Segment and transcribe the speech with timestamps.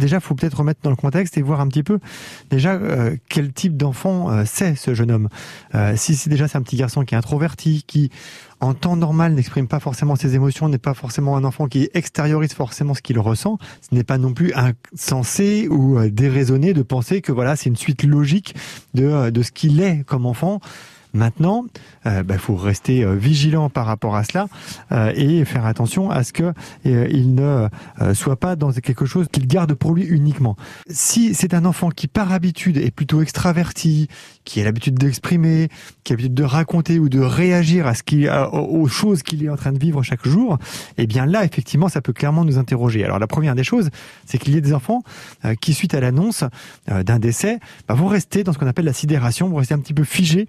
[0.00, 2.00] déjà, faut peut-être remettre dans le contexte et voir un petit peu
[2.50, 5.28] déjà euh, quel type d'enfant euh, c'est ce jeune homme.
[5.74, 8.10] Euh, si déjà c'est un petit garçon qui est introverti, qui
[8.60, 12.52] en temps normal n'exprime pas forcément ses émotions, n'est pas forcément un enfant qui extériorise
[12.52, 17.32] forcément ce qu'il ressent, ce n'est pas non plus insensé ou déraisonné de penser que
[17.32, 18.54] voilà c'est une suite logique
[18.94, 20.60] de ce qu'il est comme enfant.
[21.12, 21.64] Maintenant,
[22.04, 24.46] il euh, bah, faut rester euh, vigilant par rapport à cela
[24.92, 26.52] euh, et faire attention à ce que
[26.84, 27.68] il ne
[28.14, 30.56] soit pas dans quelque chose qu'il garde pour lui uniquement.
[30.88, 34.08] Si c'est un enfant qui par habitude est plutôt extraverti,
[34.44, 35.68] qui a l'habitude d'exprimer,
[36.04, 39.48] qui a l'habitude de raconter ou de réagir à ce qui, aux choses qu'il est
[39.48, 40.58] en train de vivre chaque jour,
[40.98, 43.04] eh bien là effectivement ça peut clairement nous interroger.
[43.04, 43.90] Alors la première des choses,
[44.26, 45.02] c'est qu'il y a des enfants
[45.60, 46.44] qui suite à l'annonce
[46.88, 49.94] d'un décès, bah, vont rester dans ce qu'on appelle la sidération, vont rester un petit
[49.94, 50.48] peu figés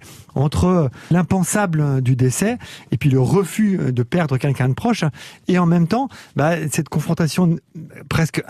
[0.52, 2.58] entre l'impensable du décès
[2.90, 5.04] et puis le refus de perdre quelqu'un de proche
[5.48, 7.58] et en même temps bah, cette confrontation
[8.10, 8.42] presque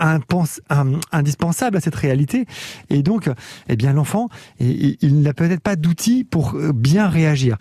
[1.11, 2.45] indispensable à cette réalité
[2.89, 3.29] et donc
[3.69, 4.27] eh bien l'enfant
[4.59, 7.57] il n'a peut-être pas d'outils pour bien réagir.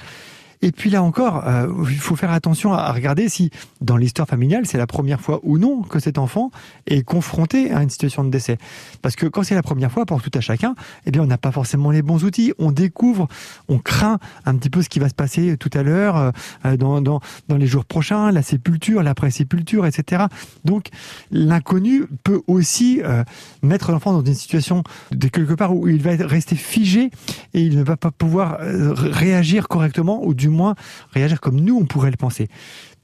[0.62, 4.64] Et puis là encore, euh, il faut faire attention à regarder si dans l'histoire familiale,
[4.64, 6.52] c'est la première fois ou non que cet enfant
[6.86, 8.58] est confronté à une situation de décès.
[9.02, 11.36] Parce que quand c'est la première fois pour tout à chacun, eh bien on n'a
[11.36, 12.52] pas forcément les bons outils.
[12.60, 13.27] On découvre,
[13.69, 16.32] on craint un petit peu ce qui va se passer tout à l'heure,
[16.64, 20.26] euh, dans, dans, dans les jours prochains, la sépulture, l'après-sépulture, etc.
[20.64, 20.91] Donc
[21.32, 23.24] l'inconnu peut aussi euh,
[23.64, 27.10] mettre l'enfant dans une situation de quelque part où il va rester figé
[27.52, 30.75] et il ne va pas pouvoir réagir correctement ou du moins
[31.11, 32.48] réagir comme nous, on pourrait le penser.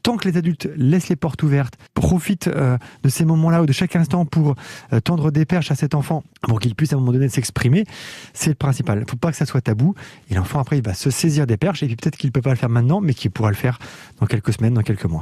[0.02, 3.72] Tant que les adultes laissent les portes ouvertes, profitent euh, de ces moments-là ou de
[3.72, 4.54] chaque instant pour
[4.92, 7.84] euh, tendre des perches à cet enfant, pour qu'il puisse à un moment donné s'exprimer,
[8.32, 8.98] c'est le principal.
[8.98, 9.94] Il ne faut pas que ça soit tabou.
[10.30, 12.42] Et l'enfant, après, il va se saisir des perches, et puis peut-être qu'il ne peut
[12.42, 13.78] pas le faire maintenant, mais qu'il pourra le faire
[14.20, 15.16] dans quelques semaines, dans quelques mois.